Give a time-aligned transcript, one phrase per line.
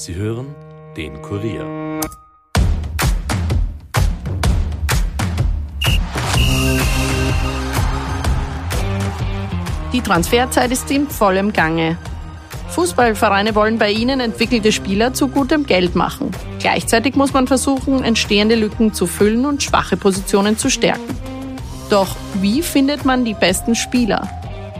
[0.00, 0.54] Sie hören
[0.96, 2.00] den Kurier.
[9.92, 11.98] Die Transferzeit ist in vollem Gange.
[12.68, 16.30] Fußballvereine wollen bei ihnen entwickelte Spieler zu gutem Geld machen.
[16.60, 21.14] Gleichzeitig muss man versuchen, entstehende Lücken zu füllen und schwache Positionen zu stärken.
[21.90, 24.30] Doch wie findet man die besten Spieler?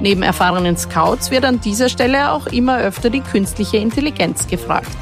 [0.01, 4.97] Neben erfahrenen Scouts wird an dieser Stelle auch immer öfter die künstliche Intelligenz gefragt.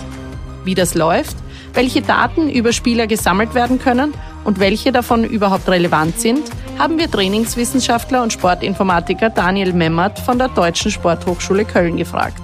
[0.68, 1.34] Wie das läuft,
[1.72, 4.12] welche Daten über Spieler gesammelt werden können
[4.44, 6.42] und welche davon überhaupt relevant sind,
[6.78, 12.42] haben wir Trainingswissenschaftler und Sportinformatiker Daniel Memmert von der Deutschen Sporthochschule Köln gefragt.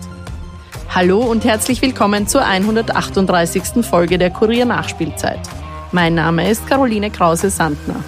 [0.88, 3.84] Hallo und herzlich willkommen zur 138.
[3.84, 5.40] Folge der Kurier Nachspielzeit.
[5.92, 8.02] Mein Name ist Caroline Krause-Sandner.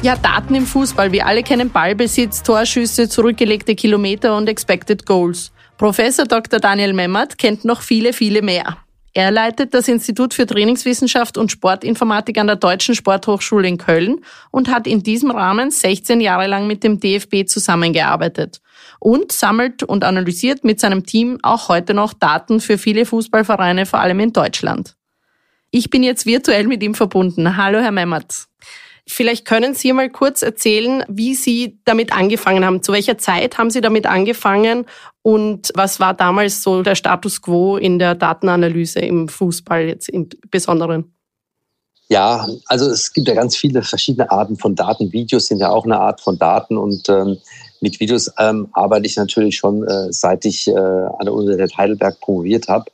[0.00, 1.10] Ja, Daten im Fußball.
[1.10, 5.50] Wir alle kennen Ballbesitz, Torschüsse, zurückgelegte Kilometer und Expected Goals.
[5.76, 6.60] Professor Dr.
[6.60, 8.76] Daniel Memmert kennt noch viele, viele mehr.
[9.12, 14.20] Er leitet das Institut für Trainingswissenschaft und Sportinformatik an der Deutschen Sporthochschule in Köln
[14.52, 18.60] und hat in diesem Rahmen 16 Jahre lang mit dem DFB zusammengearbeitet
[19.00, 23.98] und sammelt und analysiert mit seinem Team auch heute noch Daten für viele Fußballvereine, vor
[23.98, 24.94] allem in Deutschland.
[25.72, 27.56] Ich bin jetzt virtuell mit ihm verbunden.
[27.56, 28.46] Hallo, Herr Memmert.
[29.10, 32.82] Vielleicht können Sie mal kurz erzählen, wie Sie damit angefangen haben.
[32.82, 34.84] Zu welcher Zeit haben Sie damit angefangen
[35.22, 40.28] und was war damals so der Status quo in der Datenanalyse im Fußball jetzt im
[40.50, 41.12] Besonderen?
[42.08, 45.12] Ja, also es gibt ja ganz viele verschiedene Arten von Daten.
[45.12, 47.38] Videos sind ja auch eine Art von Daten und ähm,
[47.80, 52.20] mit Videos ähm, arbeite ich natürlich schon, äh, seit ich äh, an der Universität Heidelberg
[52.20, 52.86] promoviert habe.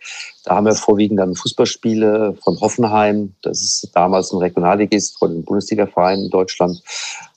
[0.44, 5.44] Da haben wir vorwiegend dann Fußballspiele von Hoffenheim, das ist damals ein Regionalligist von den
[5.44, 6.82] Bundesliga-Verein in Deutschland,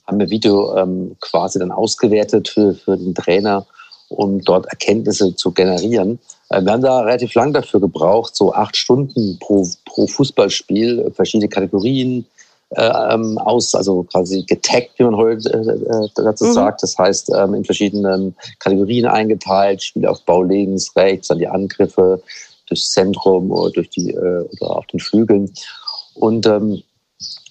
[0.06, 3.66] haben wir Video ähm, quasi dann ausgewertet für, für den Trainer,
[4.10, 6.20] um dort Erkenntnisse zu generieren.
[6.50, 11.50] Äh, wir haben da relativ lang dafür gebraucht, so acht Stunden pro, pro Fußballspiel, verschiedene
[11.50, 12.37] Kategorien, äh,
[12.76, 16.54] ähm, aus, also quasi getaggt, wie man heute äh, dazu mhm.
[16.54, 16.84] sagt.
[16.84, 22.22] Das heißt, ähm, in verschiedenen Kategorien eingeteilt, Spielaufbau links, rechts, dann die Angriffe
[22.68, 25.54] durchs Zentrum oder durch die äh, oder auf den Flügeln.
[26.16, 26.84] Und ähm,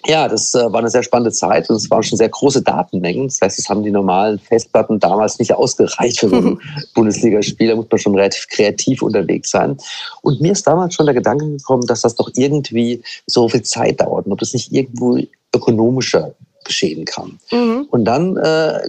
[0.06, 3.26] ja, das äh, war eine sehr spannende Zeit und es waren schon sehr große Datenmengen.
[3.26, 6.60] Das heißt, es haben die normalen Festplatten damals nicht ausgereicht für so ein
[6.94, 7.68] Bundesligaspiel.
[7.68, 9.76] Da muss man schon relativ kreativ unterwegs sein.
[10.22, 14.00] Und mir ist damals schon der Gedanke gekommen, dass das doch irgendwie so viel Zeit
[14.00, 15.18] dauert und ob das nicht irgendwo
[15.54, 16.34] ökonomischer
[16.64, 17.38] geschehen kann.
[17.50, 17.86] Mhm.
[17.90, 18.88] Und dann äh,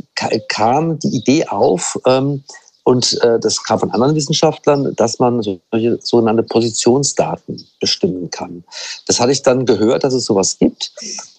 [0.49, 2.43] kam die Idee auf, ähm,
[2.87, 8.63] und äh, das kam von anderen Wissenschaftlern, dass man solche sogenannte Positionsdaten bestimmen kann.
[9.07, 10.93] Das hatte ich dann gehört, dass es sowas gibt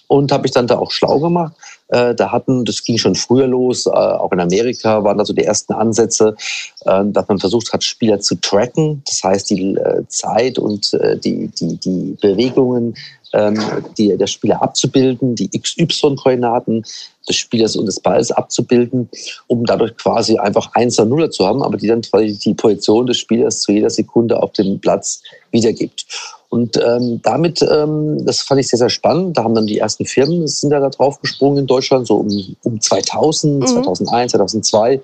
[0.09, 1.55] und habe ich dann da auch schlau gemacht.
[1.89, 5.33] Äh, da hatten, das ging schon früher los, äh, auch in Amerika waren da so
[5.33, 6.37] die ersten Ansätze,
[6.85, 9.03] äh, dass man versucht hat, Spieler zu tracken.
[9.07, 12.95] Das heißt, die äh, Zeit und äh, die, die, die Bewegungen
[13.33, 13.59] ähm,
[13.97, 16.85] die, der Spieler abzubilden, die XY-Koordinaten
[17.29, 19.09] des Spielers und des Balls abzubilden,
[19.47, 23.19] um dadurch quasi einfach 1 0 zu haben, aber die dann quasi die Position des
[23.19, 26.07] Spielers zu jeder Sekunde auf dem Platz wiedergibt.
[26.51, 29.37] Und ähm, damit, ähm, das fand ich sehr, sehr spannend.
[29.37, 32.81] Da haben dann die ersten Firmen sind da drauf gesprungen in Deutschland, so um, um
[32.81, 33.67] 2000, mhm.
[33.67, 35.01] 2001, 2002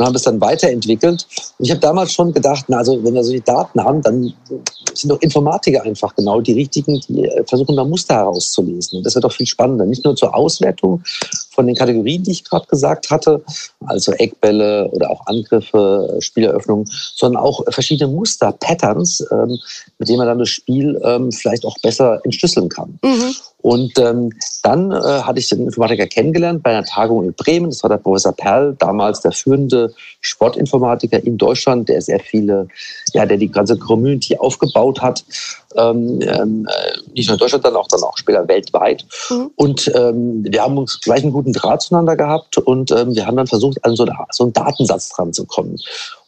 [0.00, 1.26] und haben das dann weiterentwickelt.
[1.58, 4.32] Und ich habe damals schon gedacht, na, also wenn wir solche Daten haben, dann
[4.94, 8.98] sind doch Informatiker einfach genau die richtigen, die äh, versuchen da Muster herauszulesen.
[8.98, 9.84] Und das wird doch viel spannender.
[9.84, 11.02] Nicht nur zur Auswertung
[11.50, 13.44] von den Kategorien, die ich gerade gesagt hatte,
[13.86, 19.58] also Eckbälle oder auch Angriffe, Spieleröffnungen, sondern auch verschiedene Muster, Patterns, ähm,
[19.98, 22.98] mit denen man dann das Spiel ähm, vielleicht auch besser entschlüsseln kann.
[23.02, 23.34] Mhm.
[23.62, 24.32] Und ähm,
[24.62, 27.70] dann äh, hatte ich den Informatiker kennengelernt bei einer Tagung in Bremen.
[27.70, 32.68] Das war der Professor Perl, damals der führende Sportinformatiker in Deutschland, der sehr viele,
[33.12, 35.24] ja, der die ganze Community aufgebaut hat.
[35.76, 36.66] Ähm, ähm,
[37.14, 39.04] nicht nur in Deutschland, dann auch dann auch später weltweit.
[39.30, 39.50] Mhm.
[39.56, 43.36] Und ähm, wir haben uns gleich einen guten Draht zueinander gehabt und ähm, wir haben
[43.36, 45.78] dann versucht, an so, eine, so einen Datensatz dran zu kommen.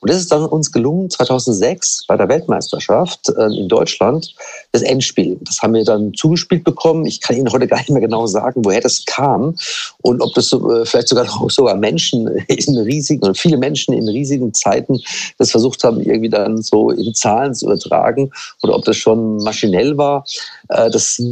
[0.00, 4.34] Und das ist dann uns gelungen 2006 bei der Weltmeisterschaft äh, in Deutschland,
[4.72, 5.38] das Endspiel.
[5.42, 7.06] Das haben wir dann zugespielt bekommen.
[7.06, 9.56] Ich kann Ihnen heute gar nicht mehr genau sagen, woher das kam
[10.02, 14.08] und ob das so, äh, vielleicht sogar sogar Menschen in riesigen oder viele Menschen in
[14.08, 15.00] riesigen Zeiten
[15.38, 18.30] das versucht haben, irgendwie dann so in Zahlen zu übertragen
[18.62, 20.24] oder ob das schon maschinell war.
[20.68, 21.16] Äh, das,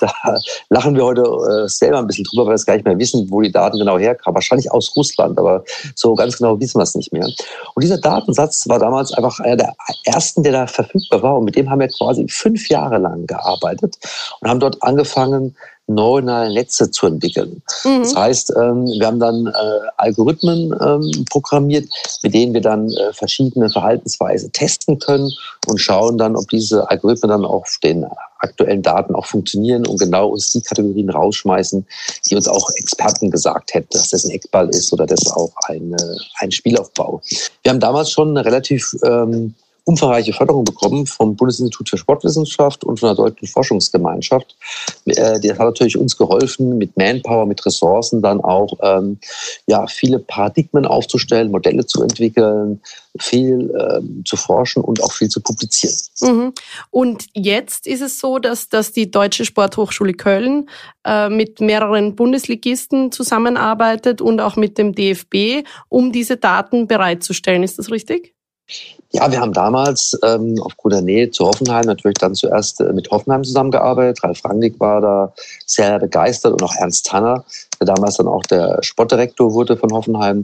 [0.00, 0.38] da
[0.70, 3.26] lachen wir heute äh, selber ein bisschen drüber, weil wir es gar nicht mehr wissen,
[3.30, 4.34] wo die Daten genau herkamen.
[4.34, 5.64] Wahrscheinlich aus Russland, aber
[5.94, 7.28] so ganz genau wissen wir es nicht mehr.
[7.74, 9.74] Und dieser Datensatz war damals einfach einer der
[10.04, 11.36] ersten, der da verfügbar war.
[11.38, 13.96] Und mit dem haben wir quasi fünf Jahre lang gearbeitet
[14.40, 15.56] und haben dort angefangen,
[15.94, 17.62] neuronale Netze zu entwickeln.
[17.84, 18.02] Mhm.
[18.02, 19.50] Das heißt, ähm, wir haben dann äh,
[19.96, 21.88] Algorithmen ähm, programmiert,
[22.22, 25.30] mit denen wir dann äh, verschiedene Verhaltensweisen testen können
[25.66, 28.06] und schauen dann, ob diese Algorithmen dann auf den
[28.38, 31.86] aktuellen Daten auch funktionieren und genau uns die Kategorien rausschmeißen,
[32.28, 35.94] die uns auch Experten gesagt hätten, dass das ein Eckball ist oder das auch ein,
[36.40, 37.22] ein Spielaufbau.
[37.62, 39.54] Wir haben damals schon eine relativ ähm,
[39.84, 44.56] umfangreiche Förderung bekommen vom Bundesinstitut für Sportwissenschaft und von der Deutschen Forschungsgemeinschaft.
[45.06, 49.18] Äh, das hat natürlich uns geholfen, mit Manpower, mit Ressourcen dann auch ähm,
[49.66, 52.80] ja, viele Paradigmen aufzustellen, Modelle zu entwickeln,
[53.18, 55.96] viel ähm, zu forschen und auch viel zu publizieren.
[56.20, 56.52] Mhm.
[56.90, 60.68] Und jetzt ist es so, dass, dass die Deutsche Sporthochschule Köln
[61.04, 67.62] äh, mit mehreren Bundesligisten zusammenarbeitet und auch mit dem DFB, um diese Daten bereitzustellen.
[67.62, 68.34] Ist das richtig?
[69.14, 73.10] Ja, wir haben damals ähm, aufgrund der Nähe zu Hoffenheim natürlich dann zuerst äh, mit
[73.10, 74.24] Hoffenheim zusammengearbeitet.
[74.24, 75.34] Ralf Rangnick war da
[75.66, 77.44] sehr begeistert und auch Ernst Tanner,
[77.84, 80.42] der damals dann auch der Sportdirektor wurde von Hoffenheim.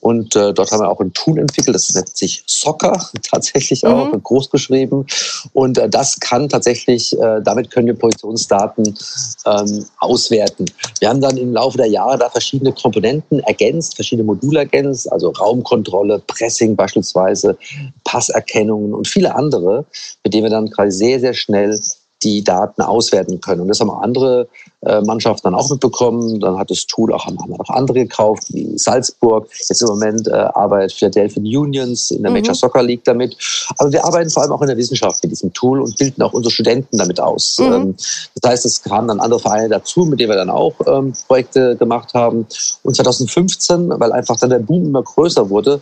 [0.00, 4.12] Und äh, dort haben wir auch ein Tool entwickelt, das nennt sich Soccer, tatsächlich auch,
[4.12, 4.22] mhm.
[4.22, 5.06] groß geschrieben.
[5.52, 8.98] Und äh, das kann tatsächlich, äh, damit können wir Positionsdaten
[9.46, 10.66] ähm, auswerten.
[11.00, 15.30] Wir haben dann im Laufe der Jahre da verschiedene Komponenten ergänzt, verschiedene Module ergänzt, also
[15.30, 17.56] Raumkontrolle, Pressing beispielsweise,
[18.04, 19.84] Passerkennungen und viele andere,
[20.24, 21.78] mit denen wir dann quasi sehr, sehr schnell
[22.22, 23.62] die Daten auswerten können.
[23.62, 24.48] Und das haben andere
[24.82, 26.40] äh, Mannschaften dann auch mitbekommen.
[26.40, 29.48] Dann hat das Tool auch, haben auch andere gekauft, wie Salzburg.
[29.68, 32.58] Jetzt im Moment äh, arbeitet Philadelphia Unions in der Major mhm.
[32.58, 33.36] Soccer League damit.
[33.76, 36.32] Aber wir arbeiten vor allem auch in der Wissenschaft mit diesem Tool und bilden auch
[36.32, 37.58] unsere Studenten damit aus.
[37.58, 37.72] Mhm.
[37.72, 37.94] Ähm,
[38.40, 41.76] das heißt, es kamen dann andere Vereine dazu, mit denen wir dann auch ähm, Projekte
[41.76, 42.46] gemacht haben.
[42.82, 45.80] Und 2015, weil einfach dann der Boom immer größer wurde,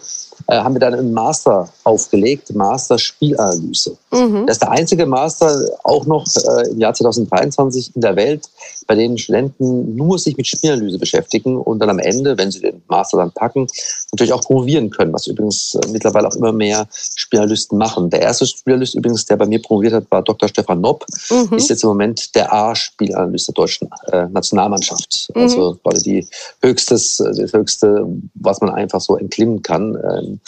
[0.48, 3.96] äh, haben wir dann einen Master aufgelegt, Master Spielanalyse.
[4.16, 4.46] Mhm.
[4.46, 8.48] Das ist der einzige Master auch noch äh, im Jahr 2023 in der Welt,
[8.86, 12.82] bei dem Studenten nur sich mit Spielanalyse beschäftigen und dann am Ende, wenn sie den
[12.88, 13.66] Master dann packen,
[14.12, 18.10] natürlich auch promovieren können, was übrigens äh, mittlerweile auch immer mehr Spielanalysten machen.
[18.10, 20.48] Der erste Spielanalyst übrigens, der bei mir promoviert hat, war Dr.
[20.48, 21.56] Stefan Nopp, mhm.
[21.56, 25.28] ist jetzt im Moment der A-Spielanalyst der deutschen äh, Nationalmannschaft.
[25.34, 25.42] Mhm.
[25.42, 26.26] Also quasi die
[26.62, 29.96] höchstes, äh, das höchste, was man einfach so entklimmen kann.
[29.96, 30.40] Ähm,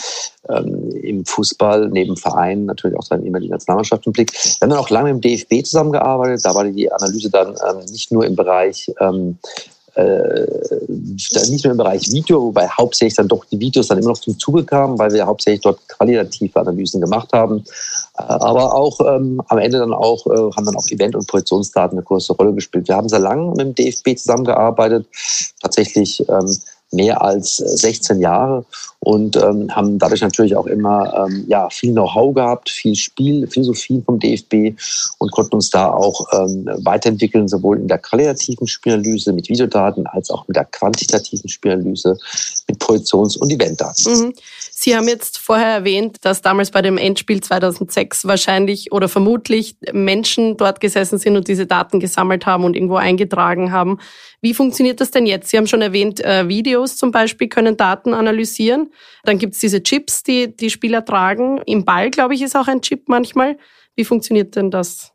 [0.49, 4.33] ähm, im Fußball, neben Vereinen natürlich auch dann immer die Nationalmannschaft im Blick.
[4.33, 6.45] Wir haben dann auch lange im DFB zusammengearbeitet.
[6.45, 9.39] Da war die Analyse dann ähm, nicht nur im Bereich ähm,
[9.99, 10.47] äh,
[10.87, 14.39] nicht nur im Bereich Video, wobei hauptsächlich dann doch die Videos dann immer noch zum
[14.39, 17.65] Zuge kamen, weil wir hauptsächlich dort qualitative Analysen gemacht haben.
[18.17, 21.99] Äh, aber auch ähm, am Ende dann auch äh, haben dann auch Event- und Projektionsdaten
[21.99, 22.87] eine große Rolle gespielt.
[22.87, 25.07] Wir haben sehr lange mit dem DFB zusammengearbeitet,
[25.61, 26.57] tatsächlich ähm,
[26.91, 28.65] mehr als 16 Jahre
[29.01, 34.03] und ähm, haben dadurch natürlich auch immer ähm, ja, viel Know-how gehabt, viel Spiel, Philosophie
[34.05, 34.79] vom DFB
[35.19, 40.31] und konnten uns da auch ähm, weiterentwickeln, sowohl in der qualitativen Spielanalyse mit Videodaten als
[40.31, 42.19] auch mit der quantitativen Spielanalyse
[42.79, 44.13] Projektions- und Eventdaten.
[44.13, 44.35] Mhm.
[44.71, 50.57] Sie haben jetzt vorher erwähnt, dass damals bei dem Endspiel 2006 wahrscheinlich oder vermutlich Menschen
[50.57, 53.99] dort gesessen sind und diese Daten gesammelt haben und irgendwo eingetragen haben.
[54.41, 55.51] Wie funktioniert das denn jetzt?
[55.51, 58.93] Sie haben schon erwähnt, äh, Videos zum Beispiel können Daten analysieren.
[59.25, 61.61] Dann gibt es diese Chips, die die Spieler tragen.
[61.67, 63.59] Im Ball, glaube ich, ist auch ein Chip manchmal.
[63.97, 65.13] Wie funktioniert denn das?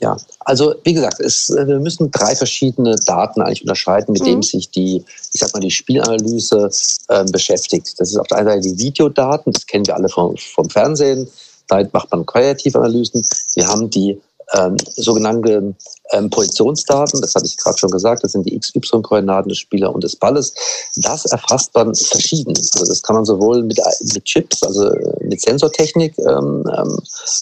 [0.00, 4.26] Ja, also wie gesagt, es, äh, wir müssen drei verschiedene Daten eigentlich unterscheiden, mit mhm.
[4.26, 6.70] denen sich die, ich sag mal, die Spielanalyse
[7.08, 7.94] äh, beschäftigt.
[7.98, 11.28] Das ist auf der einen Seite die Videodaten, das kennen wir alle vom, vom Fernsehen.
[11.66, 13.26] Da macht man Kreativanalysen.
[13.54, 14.20] Wir haben die
[14.54, 15.74] ähm, sogenannte
[16.12, 20.04] ähm, Positionsdaten, das hatte ich gerade schon gesagt, das sind die XY-Koordinaten des Spielers und
[20.04, 20.54] des Balles.
[20.96, 22.54] Das erfasst man verschieden.
[22.56, 23.78] Also das kann man sowohl mit,
[24.14, 26.98] mit Chips, also mit Sensortechnik ähm, ähm,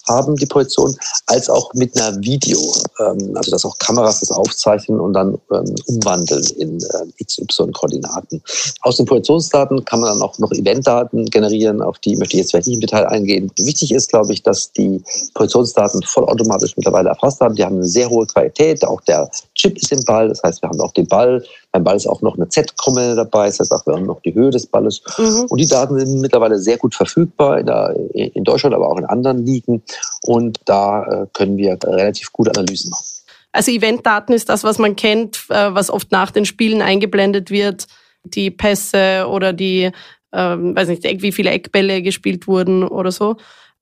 [0.07, 0.95] haben, die Position,
[1.27, 2.59] als auch mit einer Video,
[2.99, 8.41] ähm, also dass auch Kameras das aufzeichnen und dann ähm, umwandeln in äh, XY-Koordinaten.
[8.81, 12.51] Aus den Positionsdaten kann man dann auch noch Eventdaten generieren, auf die möchte ich jetzt
[12.51, 13.51] vielleicht nicht im Detail eingehen.
[13.57, 15.01] Wichtig ist, glaube ich, dass die
[15.33, 17.55] Positionsdaten vollautomatisch mittlerweile erfasst haben.
[17.55, 18.85] Die haben eine sehr hohe Qualität Qualität.
[18.85, 20.29] Auch der Chip ist im Ball.
[20.29, 21.43] Das heißt, wir haben auch den Ball.
[21.71, 23.47] Beim Ball ist auch noch eine Z-Krümmel dabei.
[23.47, 25.01] Das heißt, auch wir haben noch die Höhe des Balles.
[25.17, 25.45] Mhm.
[25.49, 29.05] Und die Daten sind mittlerweile sehr gut verfügbar in, der, in Deutschland, aber auch in
[29.05, 29.83] anderen Ligen.
[30.23, 33.05] Und da äh, können wir relativ gute Analysen machen.
[33.51, 37.87] Also Eventdaten ist das, was man kennt, äh, was oft nach den Spielen eingeblendet wird.
[38.23, 39.91] Die Pässe oder die,
[40.33, 43.37] ähm, weiß nicht, wie viele Eckbälle gespielt wurden oder so.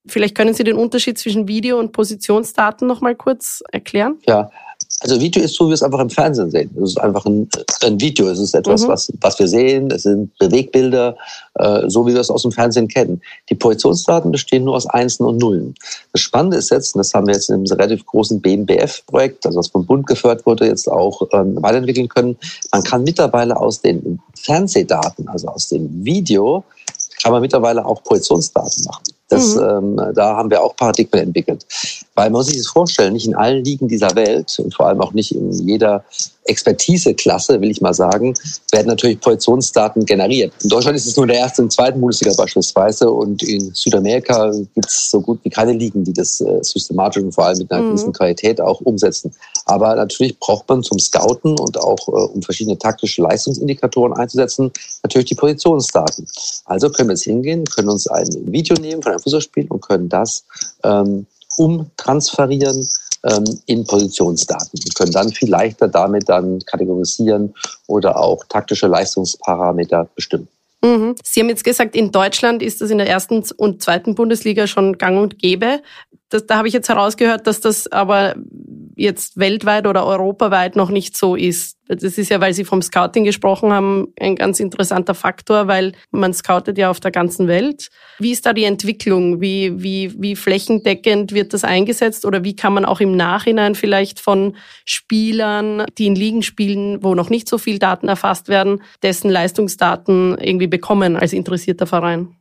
[0.08, 4.20] Vielleicht können Sie den Unterschied zwischen Video- und Positionsdaten noch mal kurz erklären?
[4.28, 4.52] Ja,
[5.00, 6.70] Also Video ist so, wie wir es einfach im Fernsehen sehen.
[6.78, 7.50] Es ist einfach ein,
[7.84, 8.28] ein Video.
[8.28, 8.90] Es ist etwas, mhm.
[8.90, 9.90] was, was wir sehen.
[9.92, 11.18] Es sind Bewegbilder,
[11.56, 13.22] äh, so wie wir es aus dem Fernsehen kennen.
[13.50, 15.74] Die Positionsdaten bestehen nur aus Einsen und Nullen.
[16.14, 19.60] Das Spannende ist jetzt, und das haben wir jetzt in einem relativ großen BMBF-Projekt, also
[19.60, 22.38] was vom Bund gefördert wurde, jetzt auch ähm, weiterentwickeln können.
[22.72, 26.64] Man kann mittlerweile aus den Fernsehdaten, also aus dem Video,
[27.22, 29.04] kann man mittlerweile auch Positionsdaten machen.
[29.30, 29.98] Das, mhm.
[29.98, 31.66] ähm, da haben wir auch Paradigmen entwickelt.
[32.14, 35.02] Weil man muss sich das vorstellen, nicht in allen Ligen dieser Welt und vor allem
[35.02, 36.04] auch nicht in jeder
[36.46, 38.34] Expertiseklasse, will ich mal sagen,
[38.72, 40.54] werden natürlich Positionsdaten generiert.
[40.64, 44.88] In Deutschland ist es nur der erste und zweiten Bundesliga beispielsweise und in Südamerika gibt
[44.88, 47.82] es so gut wie keine Ligen, die das äh, systematisch und vor allem mit einer
[47.82, 47.90] mhm.
[47.90, 49.34] gewissen Qualität auch umsetzen.
[49.66, 55.30] Aber natürlich braucht man zum Scouten und auch äh, um verschiedene taktische Leistungsindikatoren einzusetzen, natürlich
[55.30, 56.28] die Positionsdaten.
[56.66, 60.10] Also können wir jetzt hingehen, können uns ein Video nehmen von einem Fußballspiel und können
[60.10, 60.46] das
[60.84, 61.26] ähm,
[61.58, 62.88] umtransferieren
[63.24, 67.54] ähm, in Positionsdaten und können dann viel leichter damit dann kategorisieren
[67.88, 70.48] oder auch taktische Leistungsparameter bestimmen.
[70.84, 71.16] Mhm.
[71.24, 74.98] Sie haben jetzt gesagt, in Deutschland ist das in der ersten und zweiten Bundesliga schon
[74.98, 75.82] gang und gäbe.
[76.30, 78.36] Das, da habe ich jetzt herausgehört, dass das aber
[78.96, 81.78] jetzt weltweit oder europaweit noch nicht so ist.
[81.88, 86.34] Das ist ja, weil Sie vom Scouting gesprochen haben, ein ganz interessanter Faktor, weil man
[86.34, 87.90] scoutet ja auf der ganzen Welt.
[88.18, 89.40] Wie ist da die Entwicklung?
[89.42, 94.20] Wie, wie, wie flächendeckend wird das eingesetzt oder wie kann man auch im Nachhinein vielleicht
[94.20, 94.56] von
[94.86, 100.38] Spielern, die in Ligen spielen, wo noch nicht so viel Daten erfasst werden, dessen Leistungsdaten
[100.40, 102.36] irgendwie bekommen als interessierter Verein?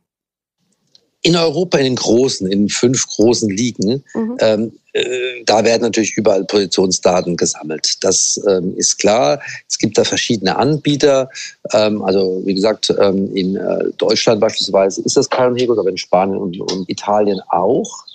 [1.25, 4.37] In Europa in den großen, in fünf großen Ligen, mhm.
[4.39, 7.97] ähm, äh, da werden natürlich überall Positionsdaten gesammelt.
[8.01, 9.41] Das ähm, ist klar.
[9.67, 11.27] Es gibt da verschiedene Anbieter.
[11.73, 15.97] Ähm, also wie gesagt, ähm, in äh, Deutschland beispielsweise ist das Caron Hegos, aber in
[15.97, 18.05] Spanien und, und Italien auch.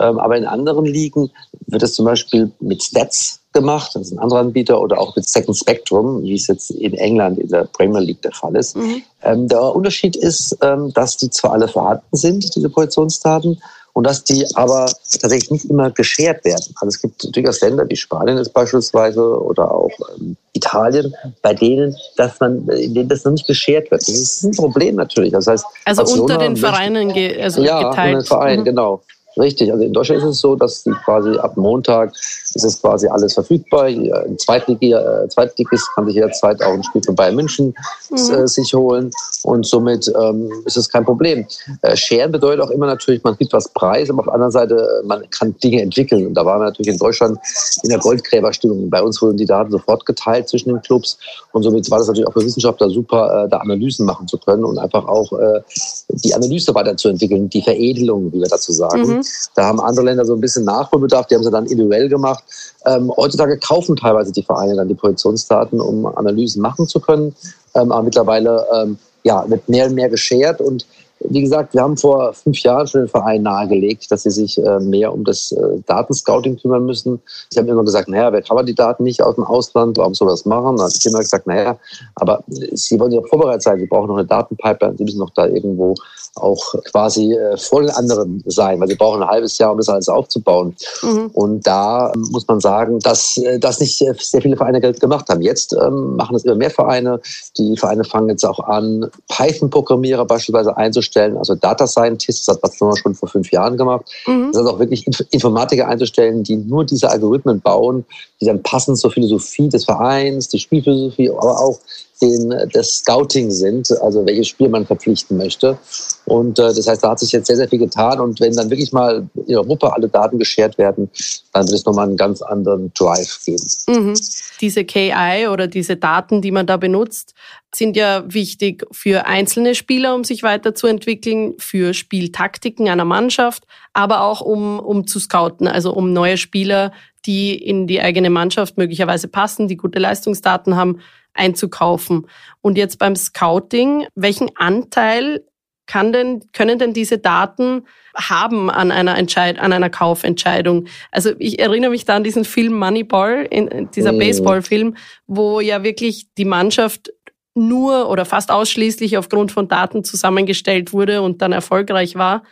[0.00, 1.30] Ähm, aber in anderen Ligen
[1.68, 5.28] wird es zum Beispiel mit Stats gemacht, das ist ein anderer Anbieter, oder auch mit
[5.28, 8.76] Second Spectrum, wie es jetzt in England in der Premier League der Fall ist.
[8.76, 9.02] Mhm.
[9.22, 13.60] Ähm, der Unterschied ist, ähm, dass die zwar alle vorhanden sind, diese Positionsdaten,
[13.94, 16.74] und dass die aber tatsächlich nicht immer geschert werden.
[16.82, 21.96] Also es gibt durchaus Länder wie Spanien ist beispielsweise oder auch ähm, Italien, bei denen,
[22.18, 24.02] dass man, in denen das noch nicht geschert wird.
[24.02, 25.32] Das ist ein Problem natürlich.
[25.32, 27.10] Das heißt, also unter den Vereinen
[27.40, 28.16] also ja, geteilt.
[28.16, 28.64] unter den Vereinen, mhm.
[28.66, 29.00] genau.
[29.38, 32.14] Richtig, also in Deutschland ist es so, dass die quasi ab Montag
[32.54, 33.84] ist es quasi alles verfügbar.
[33.84, 37.74] Ein Zweitliga, äh, Zweitligist kann sich jederzeit auch ein Spiel von Bayern München
[38.10, 38.16] mhm.
[38.16, 39.10] äh, sich holen
[39.42, 41.46] und somit ähm, ist es kein Problem.
[41.82, 44.74] Äh, Scheren bedeutet auch immer natürlich, man gibt was preis, aber auf der anderen Seite,
[44.74, 46.26] äh, man kann Dinge entwickeln.
[46.26, 47.38] Und da waren wir natürlich in Deutschland
[47.82, 48.88] in der Goldgräberstimmung.
[48.88, 51.18] Bei uns wurden die Daten sofort geteilt zwischen den Clubs
[51.52, 54.64] und somit war das natürlich auch für Wissenschaftler super, äh, da Analysen machen zu können
[54.64, 55.60] und einfach auch äh,
[56.08, 59.02] die Analyse weiterzuentwickeln, die Veredelung, wie wir dazu sagen.
[59.02, 59.25] Mhm.
[59.54, 62.44] Da haben andere Länder so ein bisschen Nachholbedarf, die haben sie dann individuell gemacht.
[62.84, 67.34] Ähm, heutzutage kaufen teilweise die Vereine dann die Positionsdaten, um Analysen machen zu können.
[67.74, 70.86] Ähm, aber mittlerweile ähm, ja, wird mehr und mehr geshared und
[71.20, 74.78] wie gesagt, wir haben vor fünf Jahren schon den Verein nahegelegt, dass sie sich äh,
[74.80, 77.20] mehr um das äh, Datenscouting kümmern müssen.
[77.50, 80.14] Sie haben immer gesagt, naja, wer kann man die Daten nicht aus dem Ausland, warum
[80.14, 80.76] soll das machen?
[80.76, 81.78] Dann habe ich immer gesagt, naja,
[82.16, 85.46] aber sie wollen ja vorbereitet sein, sie brauchen noch eine Datenpipeline, sie müssen noch da
[85.46, 85.94] irgendwo
[86.34, 89.88] auch quasi äh, vor den anderen sein, weil sie brauchen ein halbes Jahr, um das
[89.88, 90.76] alles aufzubauen.
[91.02, 91.30] Mhm.
[91.32, 95.40] Und da muss man sagen, dass das nicht sehr viele Vereine Geld gemacht haben.
[95.40, 97.20] Jetzt ähm, machen es immer mehr Vereine.
[97.56, 102.62] Die Vereine fangen jetzt auch an, Python-Programmierer beispielsweise einzustellen einzustellen, also Data Scientists, das hat
[102.62, 104.04] Barcelona schon vor fünf Jahren gemacht.
[104.26, 104.50] Mhm.
[104.52, 108.04] Das heißt auch wirklich Informatiker einzustellen, die nur diese Algorithmen bauen,
[108.40, 111.78] die dann passend zur Philosophie des Vereins, die Spielphilosophie, aber auch
[112.22, 115.78] den, das Scouting sind, also welches Spiel man verpflichten möchte.
[116.24, 118.20] Und äh, das heißt, da hat sich jetzt sehr, sehr viel getan.
[118.20, 121.10] Und wenn dann wirklich mal in Europa alle Daten geschert werden,
[121.52, 123.66] dann wird es nochmal einen ganz anderen Drive geben.
[123.86, 124.14] Mhm.
[124.60, 127.34] Diese KI oder diese Daten, die man da benutzt,
[127.74, 134.40] sind ja wichtig für einzelne Spieler, um sich weiterzuentwickeln, für Spieltaktiken einer Mannschaft, aber auch
[134.40, 136.92] um, um zu scouten, also um neue Spieler,
[137.26, 141.00] die in die eigene Mannschaft möglicherweise passen, die gute Leistungsdaten haben,
[141.36, 142.26] einzukaufen.
[142.60, 145.44] Und jetzt beim Scouting, welchen Anteil
[145.86, 147.82] kann denn, können denn diese Daten
[148.16, 150.86] haben an einer Entscheid an einer Kaufentscheidung?
[151.12, 154.18] Also ich erinnere mich da an diesen Film Moneyball, in, dieser mhm.
[154.18, 157.12] Baseballfilm, wo ja wirklich die Mannschaft
[157.54, 162.42] nur oder fast ausschließlich aufgrund von Daten zusammengestellt wurde und dann erfolgreich war.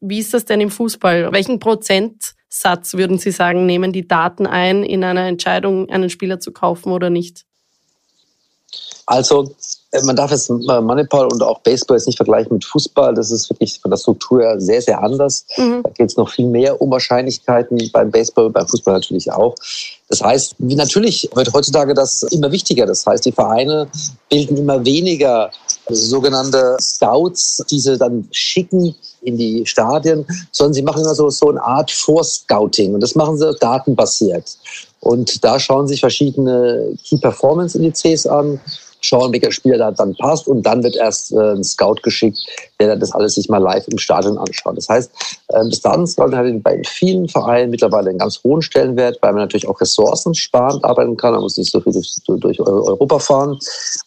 [0.00, 1.32] Wie ist das denn im Fußball?
[1.32, 6.52] Welchen Prozentsatz würden Sie sagen, nehmen die Daten ein, in einer Entscheidung einen Spieler zu
[6.52, 7.44] kaufen oder nicht?
[9.06, 9.54] Also
[9.92, 13.14] äh, man darf jetzt Moneyball und auch Baseball jetzt nicht vergleichen mit Fußball.
[13.14, 15.44] Das ist wirklich von der Struktur her sehr, sehr anders.
[15.56, 15.82] Mhm.
[15.82, 19.54] Da geht es noch viel mehr um Wahrscheinlichkeiten beim Baseball, beim Fußball natürlich auch.
[20.08, 22.86] Das heißt, natürlich wird heutzutage das immer wichtiger.
[22.86, 23.88] Das heißt, die Vereine
[24.28, 25.50] bilden immer weniger
[25.88, 31.48] sogenannte Scouts, die sie dann schicken in die Stadien, sondern sie machen immer so, so
[31.48, 32.94] eine Art Vorscouting.
[32.94, 34.56] Und das machen sie datenbasiert.
[35.00, 38.60] Und da schauen sich verschiedene Key Performance Indizes an
[39.02, 42.38] schauen, welcher Spieler da dann passt und dann wird erst äh, ein Scout geschickt,
[42.80, 44.76] der dann das alles sich mal live im Stadion anschaut.
[44.76, 45.10] Das heißt,
[45.48, 49.68] äh, das Datenscouting hat bei vielen Vereinen mittlerweile einen ganz hohen Stellenwert, weil man natürlich
[49.68, 51.32] auch ressourcensparend arbeiten kann.
[51.32, 53.58] Man muss nicht so viel durch, durch Europa fahren.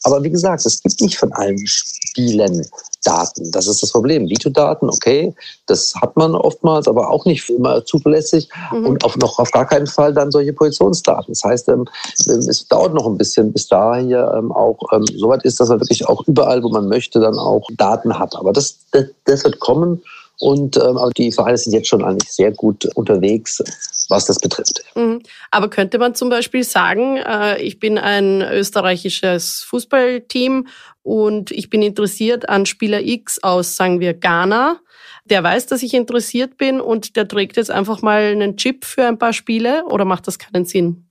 [0.03, 2.65] Aber wie gesagt, es gibt nicht von allen Spielen
[3.05, 3.51] Daten.
[3.51, 4.27] Das ist das Problem.
[4.27, 5.33] Videodaten, okay,
[5.67, 8.85] das hat man oftmals, aber auch nicht immer zuverlässig mhm.
[8.85, 11.33] und auch noch auf gar keinen Fall dann solche Positionsdaten.
[11.33, 11.85] Das heißt, ähm,
[12.27, 15.79] es dauert noch ein bisschen, bis da hier ähm, auch ähm, soweit ist, dass man
[15.79, 18.35] wirklich auch überall, wo man möchte, dann auch Daten hat.
[18.35, 20.01] Aber das, das, das wird kommen.
[20.39, 23.63] Und ähm, aber die Vereine sind jetzt schon eigentlich sehr gut unterwegs,
[24.09, 24.83] was das betrifft.
[24.95, 25.21] Mhm.
[25.51, 30.67] Aber könnte man zum Beispiel sagen, äh, ich bin ein österreichisches Fußballteam
[31.03, 34.79] und ich bin interessiert an Spieler X aus, sagen wir, Ghana.
[35.25, 39.05] Der weiß, dass ich interessiert bin und der trägt jetzt einfach mal einen Chip für
[39.05, 41.09] ein paar Spiele oder macht das keinen Sinn?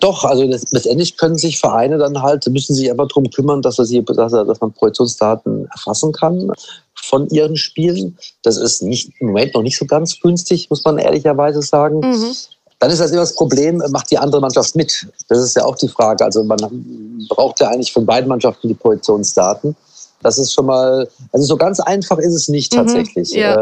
[0.00, 4.04] Doch, also letztendlich können sich Vereine dann halt, müssen sich einfach darum kümmern, dass, sie,
[4.04, 6.52] dass, dass man Projektionsdaten erfassen kann
[6.94, 8.18] von ihren Spielen.
[8.42, 12.00] Das ist nicht, im Moment noch nicht so ganz günstig, muss man ehrlicherweise sagen.
[12.00, 12.34] Mhm.
[12.78, 15.06] Dann ist das immer das Problem, macht die andere Mannschaft mit?
[15.28, 16.24] Das ist ja auch die Frage.
[16.24, 16.58] Also man
[17.30, 19.74] braucht ja eigentlich von beiden Mannschaften die Positionsdaten.
[20.26, 23.32] Das ist schon mal, also so ganz einfach ist es nicht mhm, tatsächlich.
[23.32, 23.60] Mhm, ja.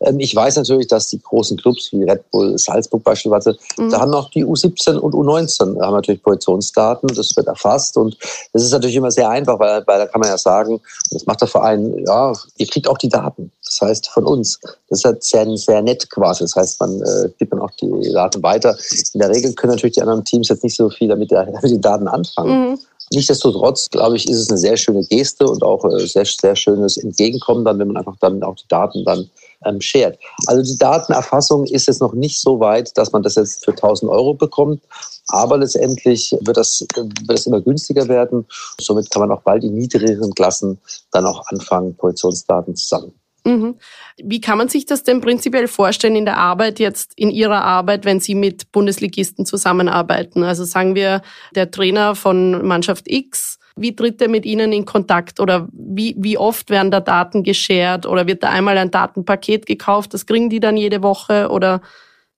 [0.00, 3.90] ähm, ich weiß natürlich, dass die großen Clubs wie Red Bull, Salzburg beispielsweise, mhm.
[3.90, 8.16] da haben auch die U17 und U19 haben natürlich Positionsdaten, das wird erfasst und
[8.54, 11.42] das ist natürlich immer sehr einfach, weil, weil da kann man ja sagen, das macht
[11.42, 14.58] der Verein, ja, ihr kriegt auch die Daten, das heißt von uns.
[14.88, 18.12] Das ist halt sehr, sehr nett quasi, das heißt, man äh, gibt dann auch die
[18.14, 18.78] Daten weiter.
[19.12, 21.80] In der Regel können natürlich die anderen Teams jetzt nicht so viel damit, damit die
[21.80, 22.70] Daten anfangen.
[22.70, 22.78] Mhm.
[23.12, 26.96] Nichtsdestotrotz, glaube ich, ist es eine sehr schöne Geste und auch äh, sehr, sehr schönes
[26.96, 29.30] Entgegenkommen dann, wenn man einfach dann auch die Daten dann
[29.64, 30.18] ähm, shared.
[30.46, 34.10] Also die Datenerfassung ist jetzt noch nicht so weit, dass man das jetzt für 1000
[34.10, 34.82] Euro bekommt.
[35.28, 38.46] Aber letztendlich wird das, wird das immer günstiger werden.
[38.80, 40.78] Somit kann man auch bald in niedrigeren Klassen
[41.12, 43.12] dann auch anfangen, Positionsdaten zu sammeln.
[43.44, 43.76] Mhm.
[44.22, 48.04] Wie kann man sich das denn prinzipiell vorstellen in der Arbeit jetzt, in Ihrer Arbeit,
[48.04, 50.42] wenn Sie mit Bundesligisten zusammenarbeiten?
[50.42, 51.22] Also sagen wir,
[51.54, 56.36] der Trainer von Mannschaft X, wie tritt er mit Ihnen in Kontakt oder wie, wie
[56.36, 60.60] oft werden da Daten geshared oder wird da einmal ein Datenpaket gekauft, das kriegen die
[60.60, 61.80] dann jede Woche oder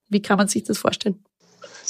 [0.09, 1.25] wie kann man sich das vorstellen?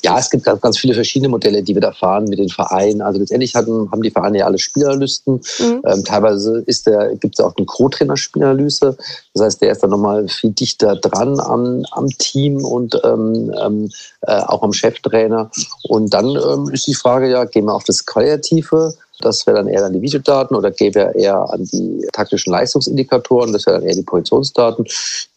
[0.03, 3.03] Ja, es gibt ganz, ganz viele verschiedene Modelle, die wir da fahren mit den Vereinen.
[3.03, 5.41] Also letztendlich hatten, haben die Vereine ja alle Spielerlisten.
[5.59, 5.83] Mhm.
[5.87, 8.97] Ähm, teilweise ist der, gibt es auch eine Co-Trainer-Spielanalyse.
[9.35, 13.91] Das heißt, der ist dann nochmal viel dichter dran am, am Team und ähm, ähm,
[14.23, 15.51] äh, auch am Cheftrainer.
[15.89, 19.69] Und dann ähm, ist die Frage ja, gehen wir auf das Kreative das wäre dann
[19.69, 23.53] eher an die Videodaten oder gäbe er eher an die taktischen Leistungsindikatoren.
[23.53, 24.87] Das wäre dann eher die Positionsdaten.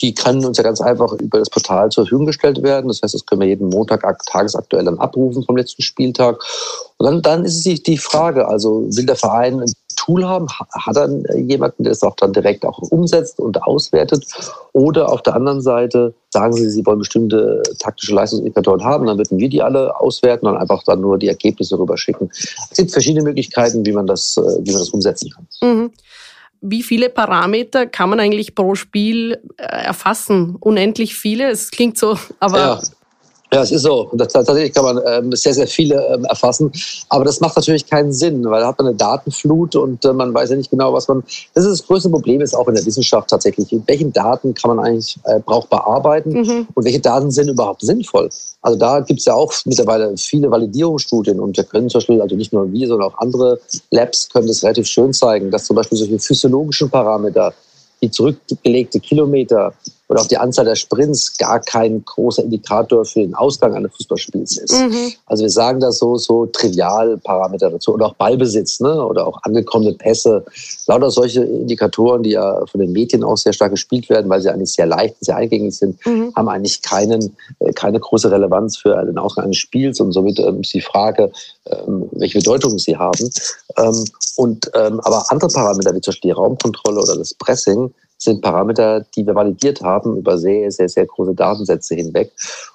[0.01, 2.87] Die können uns ja ganz einfach über das Portal zur Verfügung gestellt werden.
[2.87, 6.43] Das heißt, das können wir jeden Montag tagesaktuell dann abrufen vom letzten Spieltag.
[7.03, 9.61] Und dann, dann ist es die Frage, also will der Verein
[9.97, 10.47] Tool haben?
[10.49, 14.25] Hat er jemanden, der das auch dann direkt auch umsetzt und auswertet?
[14.71, 19.37] Oder auf der anderen Seite sagen Sie, Sie wollen bestimmte taktische Leistungsindikatoren haben, dann würden
[19.37, 22.29] wir die alle auswerten und einfach dann nur die Ergebnisse rüberschicken.
[22.31, 25.47] Es gibt verschiedene Möglichkeiten, wie man das, äh, wie man das umsetzen kann.
[25.61, 25.91] Mhm.
[26.61, 30.55] Wie viele Parameter kann man eigentlich pro Spiel äh, erfassen?
[30.57, 31.49] Unendlich viele?
[31.51, 32.81] Es klingt so, aber ja.
[33.53, 34.09] Ja, es ist so.
[34.17, 36.71] tatsächlich kann man ähm, sehr, sehr viele ähm, erfassen.
[37.09, 40.33] Aber das macht natürlich keinen Sinn, weil da hat man eine Datenflut und äh, man
[40.33, 41.23] weiß ja nicht genau, was man.
[41.53, 43.71] Das ist das größte Problem, ist auch in der Wissenschaft tatsächlich.
[43.71, 46.67] Mit welchen Daten kann man eigentlich äh, brauchbar arbeiten mhm.
[46.73, 48.29] und welche Daten sind überhaupt sinnvoll?
[48.61, 52.35] Also da gibt es ja auch mittlerweile viele Validierungsstudien und wir können zum Beispiel, also
[52.35, 53.59] nicht nur wir, sondern auch andere
[53.91, 57.53] Labs können das relativ schön zeigen, dass zum Beispiel solche physiologischen Parameter,
[58.01, 59.73] die zurückgelegte Kilometer
[60.13, 64.58] oder auch die Anzahl der Sprints gar kein großer Indikator für den Ausgang eines Fußballspiels
[64.58, 64.71] ist.
[64.71, 65.13] Mhm.
[65.26, 69.04] Also wir sagen da so, so trivial Parameter dazu oder auch Ballbesitz ne?
[69.04, 70.45] oder auch angekommene Pässe.
[70.86, 74.49] Lauter solche Indikatoren, die ja von den Medien auch sehr stark gespielt werden, weil sie
[74.49, 76.32] eigentlich sehr leicht und sehr eingängig sind, mhm.
[76.36, 80.62] haben eigentlich keinen, äh, keine große Relevanz für den Ausgang eines Spiels und somit ähm,
[80.62, 81.32] ist die Frage,
[81.65, 83.32] ähm, welche Bedeutung sie haben.
[83.78, 87.91] Ähm, und, ähm, aber andere Parameter, wie zum Beispiel die Raumkontrolle oder das Pressing,
[88.23, 92.31] sind Parameter, die wir validiert haben über sehr, sehr, sehr große Datensätze hinweg.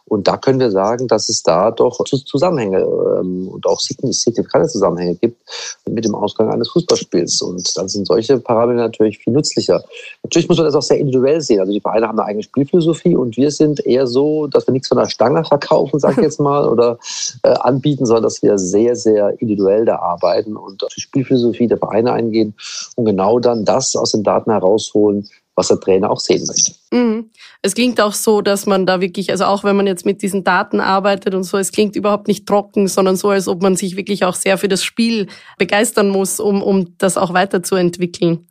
[0.08, 5.14] Und da können wir sagen, dass es da doch Zusammenhänge ähm, und auch signifikante Zusammenhänge
[5.16, 5.40] gibt
[5.88, 7.42] mit dem Ausgang eines Fußballspiels.
[7.42, 9.84] Und dann sind solche Parameter natürlich viel nützlicher.
[10.22, 11.60] Natürlich muss man das auch sehr individuell sehen.
[11.60, 14.88] Also die Vereine haben eine eigene Spielphilosophie und wir sind eher so, dass wir nichts
[14.88, 16.98] von der Stange verkaufen, sag ich jetzt mal, oder
[17.42, 21.78] äh, anbieten, sondern dass wir sehr, sehr individuell da arbeiten und auf die Spielphilosophie der
[21.78, 22.54] Vereine eingehen
[22.96, 26.72] und genau dann das aus den Daten herausholen, was der Trainer auch sehen möchte.
[26.92, 27.30] Mhm.
[27.60, 30.44] Es klingt auch so, dass man da wirklich, also auch wenn man jetzt mit diesen
[30.44, 33.96] Daten arbeitet und so, es klingt überhaupt nicht trocken, sondern so, als ob man sich
[33.96, 35.26] wirklich auch sehr für das Spiel
[35.58, 38.46] begeistern muss, um, um das auch weiterzuentwickeln.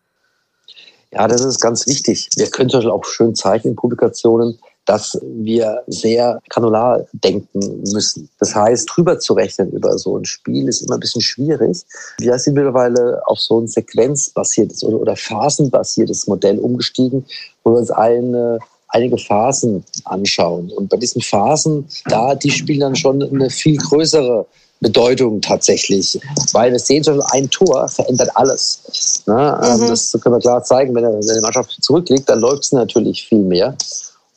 [1.13, 2.27] Ja, das ist ganz wichtig.
[2.35, 8.30] Wir können zum Beispiel auch schön zeigen in Publikationen, dass wir sehr granular denken müssen.
[8.39, 11.84] Das heißt, drüber zu rechnen über so ein Spiel ist immer ein bisschen schwierig.
[12.19, 17.26] Wir sind mittlerweile auf so ein sequenzbasiertes oder, oder phasenbasiertes Modell umgestiegen,
[17.63, 20.71] wo wir uns eine einige Phasen anschauen.
[20.71, 24.45] Und bei diesen Phasen, da, die spielen dann schon eine viel größere
[24.80, 26.19] Bedeutung tatsächlich,
[26.54, 29.23] weil wir sehen schon, ein Tor verändert alles.
[29.26, 29.60] Ne?
[29.63, 29.88] Ähm, mhm.
[29.88, 33.41] Das können wir klar zeigen, wenn, wenn die Mannschaft zurückliegt, dann läuft es natürlich viel
[33.41, 33.76] mehr.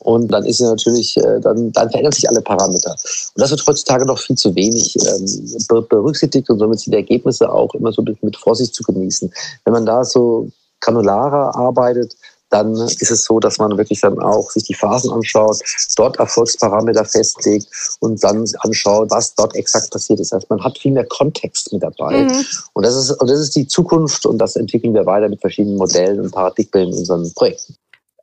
[0.03, 2.91] Und dann ist sie natürlich, äh, dann, dann verändern sich alle Parameter.
[2.91, 7.51] Und das wird heutzutage noch viel zu wenig ähm, berücksichtigt und somit sind die Ergebnisse
[7.51, 9.31] auch immer so mit Vorsicht zu genießen.
[9.63, 12.15] Wenn man da so granularer arbeitet,
[12.49, 15.59] dann ist es so, dass man wirklich dann auch sich die Phasen anschaut,
[15.95, 17.67] dort Erfolgsparameter festlegt
[18.01, 20.31] und dann anschaut, was dort exakt passiert ist.
[20.31, 22.23] Das heißt, man hat viel mehr Kontext mit dabei.
[22.23, 22.45] Mhm.
[22.73, 25.77] Und, das ist, und das ist die Zukunft und das entwickeln wir weiter mit verschiedenen
[25.77, 27.75] Modellen und Paradigmen in unseren Projekten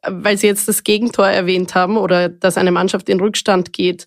[0.07, 4.07] weil Sie jetzt das Gegentor erwähnt haben oder dass eine Mannschaft in Rückstand geht.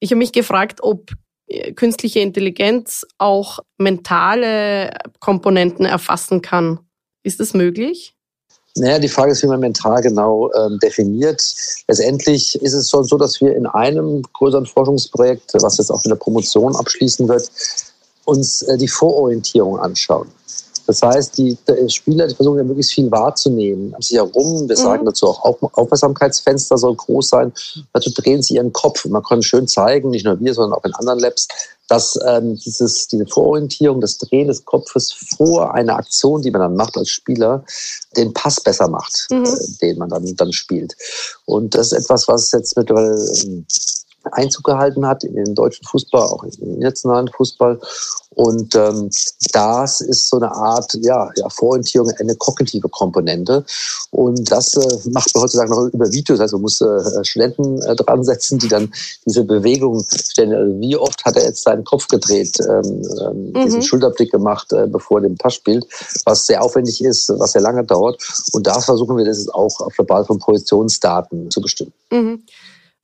[0.00, 1.12] Ich habe mich gefragt, ob
[1.46, 4.90] äh, künstliche Intelligenz auch mentale
[5.20, 6.80] Komponenten erfassen kann.
[7.22, 8.14] Ist das möglich?
[8.74, 11.42] Naja, die Frage ist, wie man mental genau ähm, definiert.
[11.88, 16.08] Letztendlich ist es schon so, dass wir in einem größeren Forschungsprojekt, was jetzt auch in
[16.08, 17.50] der Promotion abschließen wird,
[18.24, 20.28] uns äh, die Vororientierung anschauen.
[20.92, 21.56] Das heißt, die
[21.88, 24.68] Spieler die versuchen ja möglichst viel wahrzunehmen um sich herum.
[24.68, 24.82] Wir mhm.
[24.82, 27.52] sagen dazu auch, Aufmerksamkeitsfenster soll groß sein.
[27.94, 29.06] Dazu drehen sie ihren Kopf.
[29.06, 31.48] Und man kann schön zeigen, nicht nur wir, sondern auch in anderen Labs,
[31.88, 36.76] dass ähm, dieses, diese Vororientierung, das Drehen des Kopfes vor einer Aktion, die man dann
[36.76, 37.64] macht als Spieler,
[38.16, 39.44] den Pass besser macht, mhm.
[39.44, 40.94] äh, den man dann, dann spielt.
[41.46, 43.64] Und das ist etwas, was jetzt mittlerweile ähm,
[44.30, 47.80] Einzug gehalten hat in den deutschen Fußball, auch in den internationalen Fußball.
[48.34, 49.10] Und ähm,
[49.52, 53.64] das ist so eine Art ja, ja, Vororientierung, eine kognitive Komponente.
[54.10, 56.40] Und das äh, macht man heutzutage noch über Videos.
[56.40, 58.92] Also man muss äh, Studenten äh, dran setzen, die dann
[59.26, 60.54] diese Bewegung stellen.
[60.54, 63.64] Also wie oft hat er jetzt seinen Kopf gedreht, ähm, ähm, mhm.
[63.64, 65.86] diesen Schulterblick gemacht, äh, bevor er den Pass spielt,
[66.24, 68.22] was sehr aufwendig ist, was sehr lange dauert.
[68.52, 71.92] Und da versuchen wir das auch auf der Basis von Projektionsdaten zu bestimmen.
[72.10, 72.42] Mhm.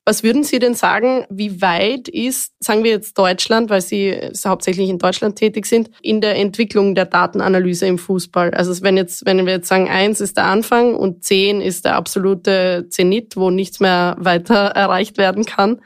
[0.08, 4.88] Was würden Sie denn sagen, wie weit ist, sagen wir jetzt Deutschland, weil Sie hauptsächlich
[4.88, 8.54] in Deutschland tätig sind, in der Entwicklung der Datenanalyse im Fußball?
[8.54, 11.96] Also wenn jetzt, wenn wir jetzt sagen, eins ist der Anfang und zehn ist der
[11.96, 15.82] absolute Zenit, wo nichts mehr weiter erreicht werden kann.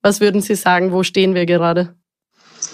[0.00, 1.96] Was würden Sie sagen, wo stehen wir gerade?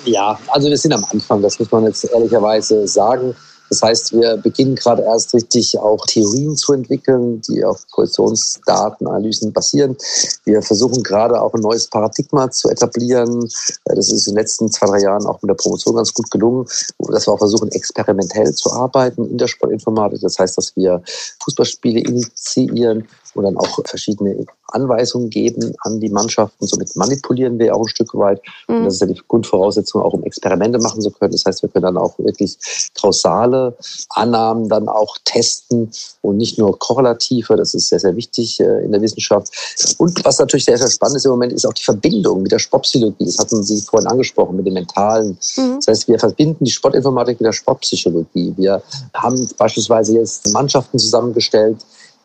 [0.05, 3.35] Ja, also wir sind am Anfang, das muss man jetzt ehrlicherweise sagen.
[3.73, 9.97] Das heißt, wir beginnen gerade erst richtig auch Theorien zu entwickeln, die auf Positionsdatenanalysen basieren.
[10.45, 13.49] Wir versuchen gerade auch ein neues Paradigma zu etablieren.
[13.87, 16.31] Äh, das ist in den letzten zwei, drei Jahren auch mit der Promotion ganz gut
[16.31, 16.67] gelungen,
[16.99, 20.21] dass wir auch versuchen, experimentell zu arbeiten in der Sportinformatik.
[20.21, 21.03] Das heißt, dass wir
[21.43, 26.67] Fußballspiele initiieren und dann auch verschiedene Anweisungen geben an die Mannschaften.
[26.67, 28.41] Somit manipulieren wir auch ein Stück weit.
[28.69, 28.77] Mhm.
[28.77, 31.33] Und das ist ja die Grundvoraussetzung, auch um Experimente machen zu können.
[31.33, 32.57] Das heißt, wir können dann auch wirklich
[33.01, 33.77] kausale
[34.11, 35.91] Annahmen dann auch testen
[36.23, 37.57] und nicht nur korrelative.
[37.57, 39.53] Das ist sehr, sehr wichtig äh, in der Wissenschaft.
[39.99, 42.59] Und was natürlich sehr, sehr spannend ist im Moment, ist auch die Verbindung mit der
[42.59, 43.25] Sportpsychologie.
[43.25, 45.39] Das hatten Sie vorhin angesprochen, mit dem Mentalen.
[45.57, 45.77] Mhm.
[45.77, 48.55] Das heißt, wir verbinden die Sportinformatik mit der Sportpsychologie.
[48.57, 48.83] Wir
[49.15, 51.79] haben beispielsweise jetzt Mannschaften zusammengestellt,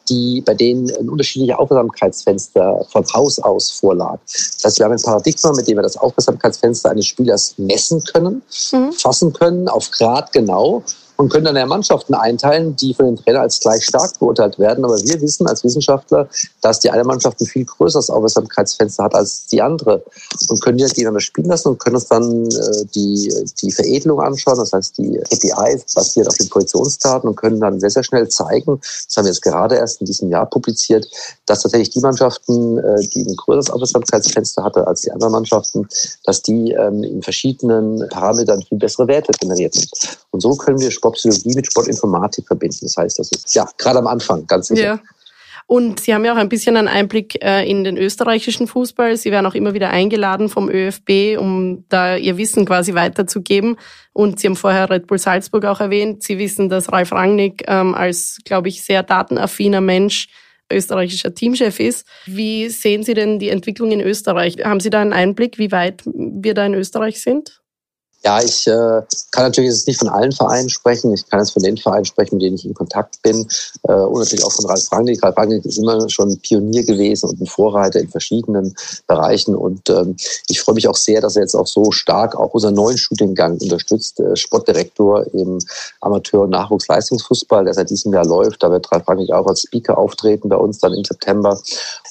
[0.10, 4.20] die, bei denen ein unterschiedlicher Aufmerksamkeitsfenster von Haus aus vorlag.
[4.26, 8.42] Das heißt, wir haben ein Paradigma, mit dem wir das Aufmerksamkeitsfenster eines Spielers messen können,
[8.72, 8.92] mhm.
[8.94, 10.84] fassen können, auf Grad genau
[11.18, 14.86] und können dann ja Mannschaften einteilen, die von den Trainern als gleich stark beurteilt werden.
[14.86, 16.30] Aber wir wissen als Wissenschaftler,
[16.62, 20.04] dass die eine Mannschaft ein viel größeres Aufmerksamkeitsfenster hat als die andere
[20.50, 24.58] und können die gegeneinander spielen lassen und können uns dann äh, die, die Veredelung anschauen,
[24.58, 28.80] das heißt die KPIs basiert auf den Positionsdaten und können dann sehr, sehr schnell zeigen,
[28.80, 31.08] das haben wir jetzt gerade erst in diesem Jahr publiziert,
[31.46, 35.88] dass tatsächlich die Mannschaften, äh, die ein größeres Aufmerksamkeitsfenster hatte als die anderen Mannschaften,
[36.26, 39.90] dass die ähm, in verschiedenen Parametern viel bessere Werte generiert sind.
[40.32, 42.80] Und so können wir Sportpsychologie mit Sportinformatik verbinden.
[42.82, 44.84] Das heißt, das ist ja gerade am Anfang ganz sicher.
[44.84, 45.00] Ja.
[45.70, 49.18] Und Sie haben ja auch ein bisschen einen Einblick äh, in den österreichischen Fußball.
[49.18, 53.76] Sie werden auch immer wieder eingeladen vom ÖFB, um da Ihr Wissen quasi weiterzugeben.
[54.14, 56.24] Und Sie haben vorher Red Bull Salzburg auch erwähnt.
[56.24, 60.30] Sie wissen, dass Ralf Rangnick ähm, als, glaube ich, sehr datenaffiner Mensch
[60.72, 62.08] österreichischer Teamchef ist.
[62.26, 64.58] Wie sehen Sie denn die Entwicklung in Österreich?
[64.64, 67.62] Haben Sie da einen Einblick, wie weit wir da in Österreich sind?
[68.28, 71.14] Ja, ich äh, kann natürlich jetzt nicht von allen Vereinen sprechen.
[71.14, 73.48] Ich kann jetzt von den Vereinen sprechen, mit denen ich in Kontakt bin.
[73.84, 75.24] Äh, und natürlich auch von Ralf Rangnick.
[75.24, 78.76] Ralf Rangnick ist immer schon ein Pionier gewesen und ein Vorreiter in verschiedenen
[79.08, 79.56] Bereichen.
[79.56, 80.18] Und ähm,
[80.50, 83.60] ich freue mich auch sehr, dass er jetzt auch so stark auch unseren neuen Studiengang
[83.60, 84.20] unterstützt.
[84.20, 85.60] Äh, Sportdirektor im
[86.02, 88.62] Amateur- und Nachwuchsleistungsfußball, der seit diesem Jahr läuft.
[88.62, 91.58] Da wird Ralf Rangnick auch als Speaker auftreten bei uns dann im September.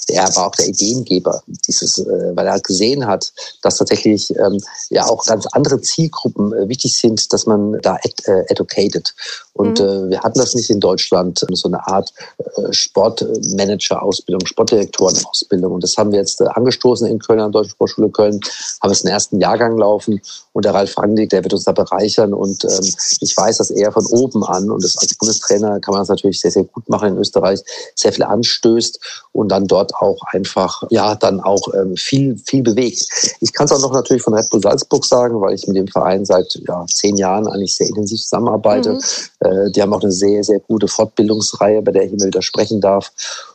[0.08, 5.04] Er war auch der Ideengeber dieses, äh, weil er gesehen hat, dass tatsächlich ähm, ja
[5.04, 9.14] auch ganz andere Ziele Zielgruppen äh, wichtig sind, dass man da äh, educated.
[9.56, 9.86] Und mhm.
[9.86, 15.72] äh, wir hatten das nicht in Deutschland, so eine Art äh, Sportmanager-Ausbildung, Sportdirektoren-Ausbildung.
[15.72, 18.40] Und das haben wir jetzt äh, angestoßen in Köln an der Deutschen Sportschule Köln,
[18.82, 20.20] haben es den ersten Jahrgang laufen.
[20.52, 22.34] Und der Ralf Rangnick, der wird uns da bereichern.
[22.34, 26.02] Und ähm, ich weiß, dass er von oben an, und das als Bundestrainer kann man
[26.02, 27.60] das natürlich sehr, sehr gut machen in Österreich,
[27.94, 29.00] sehr viel anstößt
[29.32, 33.06] und dann dort auch einfach, ja, dann auch ähm, viel, viel bewegt.
[33.40, 35.86] Ich kann es auch noch natürlich von Red Bull Salzburg sagen, weil ich mit dem
[35.86, 38.94] dem Verein seit ja, zehn Jahren eigentlich sehr intensiv zusammenarbeite.
[38.94, 39.00] Mhm.
[39.46, 42.80] Äh, die haben auch eine sehr, sehr gute Fortbildungsreihe, bei der ich immer wieder sprechen
[42.80, 43.12] darf.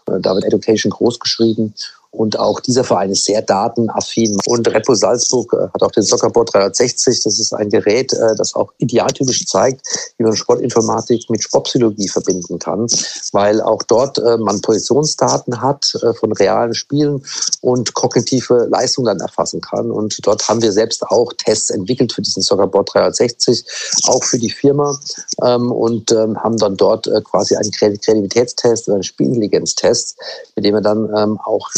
[0.07, 1.73] Äh, da wird Education groß geschrieben.
[2.11, 4.37] Und auch dieser Verein ist sehr datenaffin.
[4.45, 7.23] Und Bull Salzburg äh, hat auch den Soccerboard 360.
[7.23, 12.59] Das ist ein Gerät, äh, das auch idealtypisch zeigt, wie man Sportinformatik mit Sportpsychologie verbinden
[12.59, 12.87] kann,
[13.31, 17.23] weil auch dort äh, man Positionsdaten hat von realen Spielen
[17.61, 19.89] und kognitive Leistung dann erfassen kann.
[19.89, 23.63] Und dort haben wir selbst auch Tests entwickelt für diesen Soccerboard 360,
[24.07, 24.99] auch für die Firma
[25.43, 30.17] ähm, und ähm, haben dann dort quasi einen Kreativitätstest oder einen Spielintelligenztest,
[30.55, 31.69] mit dem wir dann ähm, auch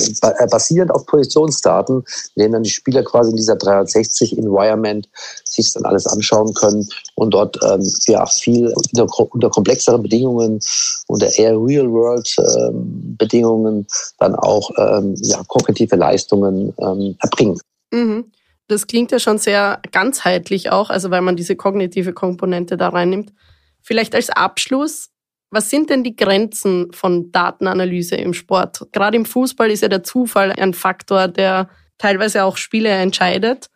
[0.49, 5.07] basierend auf Positionsdaten, mit denen dann die Spieler quasi in dieser 360 Environment
[5.43, 10.59] sich dann alles anschauen können und dort ähm, ja viel unter, unter komplexeren Bedingungen,
[11.07, 13.85] unter eher Real-World-Bedingungen ähm,
[14.19, 17.59] dann auch ähm, ja, kognitive Leistungen ähm, erbringen.
[17.91, 18.31] Mhm.
[18.67, 23.33] Das klingt ja schon sehr ganzheitlich auch, also weil man diese kognitive Komponente da reinnimmt.
[23.81, 25.09] Vielleicht als Abschluss,
[25.53, 28.87] was sind denn die Grenzen von Datenanalyse im Sport?
[28.91, 33.67] Gerade im Fußball ist ja der Zufall ein Faktor, der teilweise auch Spiele entscheidet.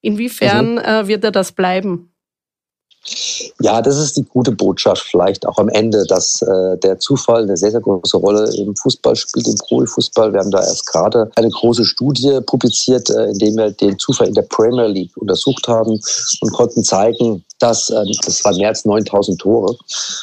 [0.00, 0.78] Inwiefern mhm.
[0.78, 2.14] äh, wird er das bleiben?
[3.60, 7.56] Ja, das ist die gute Botschaft vielleicht auch am Ende, dass äh, der Zufall eine
[7.56, 10.32] sehr, sehr große Rolle im Fußball spielt, im Profifußball.
[10.32, 14.28] Wir haben da erst gerade eine große Studie publiziert, äh, in der wir den Zufall
[14.28, 16.00] in der Premier League untersucht haben
[16.40, 19.76] und konnten zeigen, dass, ähm, das waren mehr als 9000 Tore,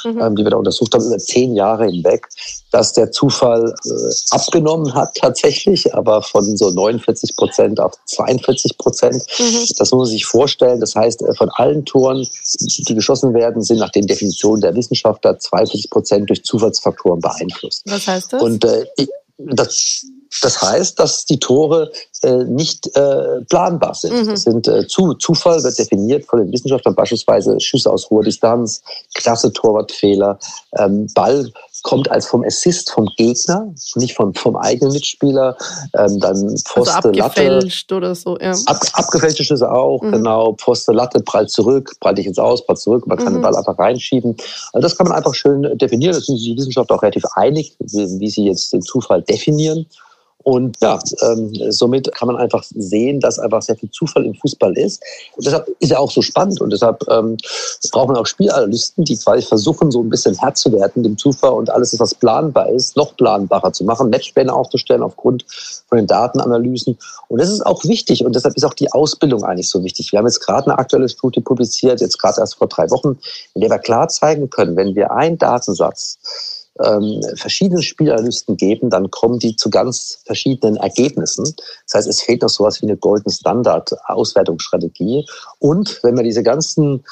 [0.04, 0.20] mhm.
[0.20, 2.28] ähm, die wir da untersucht haben, über zehn Jahre hinweg,
[2.72, 3.89] dass der Zufall äh,
[4.32, 9.24] abgenommen hat tatsächlich, aber von so 49 Prozent auf 42 Prozent.
[9.39, 9.65] Mhm.
[9.78, 10.80] Das muss man sich vorstellen.
[10.80, 12.28] Das heißt, äh, von allen Toren,
[12.60, 17.84] die geschossen werden, sind nach den Definitionen der Wissenschaftler 42 Prozent durch Zufallsfaktoren beeinflusst.
[17.86, 18.41] Was heißt das?
[18.41, 18.86] Und äh,
[19.47, 20.06] das,
[20.41, 21.91] das heißt, dass die Tore
[22.23, 24.13] äh, nicht äh, planbar sind.
[24.13, 24.27] Mhm.
[24.27, 28.82] Das sind äh, zu, Zufall wird definiert von den Wissenschaftlern beispielsweise Schüsse aus hoher Distanz,
[29.13, 30.39] klasse Torwartfehler,
[30.77, 31.51] ähm, Ball
[31.84, 35.58] kommt als vom Assist vom Gegner, nicht vom, vom eigenen Mitspieler.
[35.98, 37.98] Ähm, dann Pfoste, also abgefälscht Latte.
[37.98, 38.54] oder so, ja.
[38.65, 40.12] Ab, abgefälschte Schüsse auch, mhm.
[40.12, 40.54] genau.
[40.54, 43.38] Pfoste, Latte, prallt zurück, prallt dich ins Aus, prallt zurück, man kann mhm.
[43.38, 44.36] den Ball einfach reinschieben.
[44.74, 46.13] Also das kann man einfach schön definieren.
[46.13, 49.86] Das sind sich die Wissenschaftler auch relativ einig, wie, wie sie jetzt den Zufall definieren.
[50.43, 54.77] Und ja, ähm, somit kann man einfach sehen, dass einfach sehr viel Zufall im Fußball
[54.77, 55.01] ist.
[55.36, 57.38] Und deshalb ist er auch so spannend und deshalb ähm,
[57.91, 61.51] braucht man auch Spielanalysten, die quasi versuchen, so ein bisschen Herr zu werden dem Zufall
[61.51, 65.45] und alles, was planbar ist, noch planbarer zu machen, Matchpläne aufzustellen aufgrund
[65.88, 66.97] von den Datenanalysen.
[67.27, 70.12] Und das ist auch wichtig und deshalb ist auch die Ausbildung eigentlich so wichtig.
[70.12, 73.19] Wir haben jetzt gerade eine aktuelle Studie publiziert, jetzt gerade erst vor drei Wochen,
[73.54, 79.12] in der wir klar zeigen können, wenn wir einen Datensatz ähm, verschiedene Spielanalysten geben, dann
[79.12, 81.56] kommen die zu ganz verschiedenen Ergebnissen.
[81.86, 85.26] Das heißt, es fehlt noch sowas wie eine Golden Standard Auswertungsstrategie.
[85.60, 87.04] Und wenn wir diese ganzen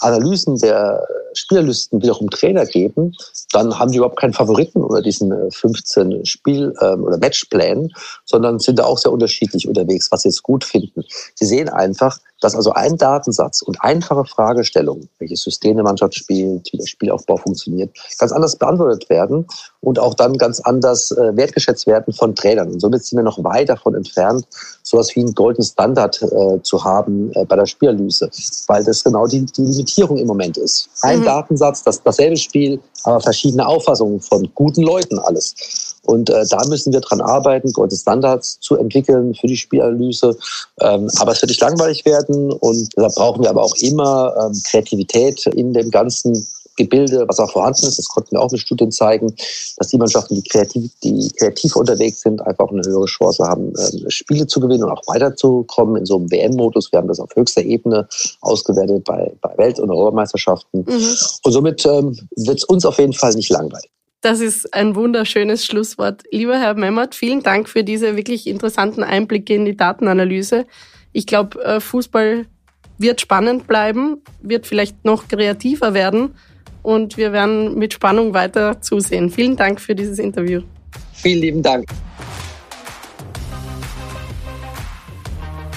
[0.00, 3.14] Analysen der Spielerlisten wiederum Trainer geben,
[3.52, 7.92] dann haben die überhaupt keinen Favoriten unter diesen 15 äh, Spiel- ähm, oder Matchplänen,
[8.24, 11.04] sondern sind da auch sehr unterschiedlich unterwegs, was sie jetzt gut finden.
[11.34, 16.72] Sie sehen einfach, dass also ein Datensatz und einfache Fragestellungen, welches System eine Mannschaft spielt,
[16.72, 19.46] wie der Spielaufbau funktioniert, ganz anders beantwortet werden
[19.80, 22.72] und auch dann ganz anders äh, wertgeschätzt werden von Trainern.
[22.72, 24.46] Und somit sind wir noch weit davon entfernt,
[24.82, 28.30] sowas wie einen Golden Standard äh, zu haben äh, bei der Spielanalyse,
[28.66, 30.88] weil das genau die, die Limitierung im Moment ist.
[31.02, 31.24] Ein mhm.
[31.24, 35.87] Datensatz, das, dasselbe Spiel, aber verschiedene Auffassungen von guten Leuten alles.
[36.08, 40.34] Und äh, da müssen wir dran arbeiten, Gold Standards zu entwickeln für die Spielanalyse.
[40.80, 44.58] Ähm, aber es wird nicht langweilig werden und da brauchen wir aber auch immer ähm,
[44.64, 46.46] Kreativität in dem ganzen
[46.78, 47.98] Gebilde, was auch vorhanden ist.
[47.98, 49.34] Das konnten wir auch mit Studien zeigen,
[49.76, 54.10] dass die Mannschaften, die kreativ, die kreativ unterwegs sind, einfach eine höhere Chance haben, äh,
[54.10, 56.90] Spiele zu gewinnen und auch weiterzukommen in so einem WM-Modus.
[56.90, 58.08] Wir haben das auf höchster Ebene
[58.40, 60.86] ausgewertet bei, bei Welt- und Europameisterschaften.
[60.88, 61.16] Mhm.
[61.42, 63.90] Und somit ähm, wird es uns auf jeden Fall nicht langweilig.
[64.20, 66.24] Das ist ein wunderschönes Schlusswort.
[66.32, 70.66] Lieber Herr Memmert, vielen Dank für diese wirklich interessanten Einblicke in die Datenanalyse.
[71.12, 72.46] Ich glaube, äh, Fußball
[72.98, 76.34] wird spannend bleiben, wird vielleicht noch kreativer werden
[76.82, 79.30] und wir werden mit Spannung weiter zusehen.
[79.30, 80.62] Vielen Dank für dieses Interview.
[81.12, 81.88] Vielen lieben Dank.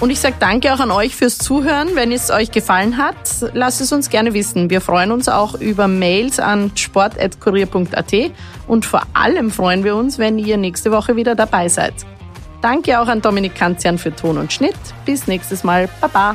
[0.02, 1.90] Und ich sage danke auch an euch fürs Zuhören.
[1.94, 3.14] Wenn es euch gefallen hat,
[3.52, 4.68] lasst es uns gerne wissen.
[4.68, 8.12] Wir freuen uns auch über Mails an sport.kurier.at
[8.66, 11.94] und vor allem freuen wir uns, wenn ihr nächste Woche wieder dabei seid.
[12.62, 14.74] Danke auch an Dominik Kanzian für Ton und Schnitt.
[15.04, 15.88] Bis nächstes Mal.
[16.00, 16.34] Baba.